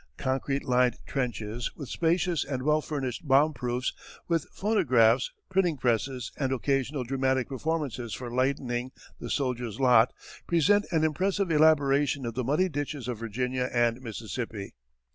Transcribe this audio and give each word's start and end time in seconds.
Concrete 0.17 0.63
lined 0.63 0.97
trenches, 1.05 1.75
with 1.75 1.87
spacious 1.87 2.43
and 2.43 2.63
well 2.63 2.81
furnished 2.81 3.27
bomb 3.27 3.53
proofs, 3.53 3.93
with 4.27 4.47
phonographs, 4.51 5.31
printing 5.47 5.77
presses, 5.77 6.31
and 6.37 6.51
occasional 6.51 7.03
dramatic 7.03 7.47
performances 7.49 8.11
for 8.11 8.31
lightening 8.31 8.91
the 9.19 9.29
soldiers' 9.29 9.79
lot 9.79 10.11
present 10.47 10.87
an 10.91 11.03
impressive 11.03 11.51
elaboration 11.51 12.25
of 12.25 12.33
the 12.33 12.43
muddy 12.43 12.67
ditches 12.67 13.07
of 13.07 13.19
Virginia 13.19 13.69
and 13.71 14.01
Mississippi. 14.01 14.73